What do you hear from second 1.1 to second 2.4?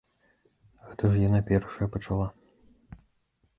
ж яна першая пачала.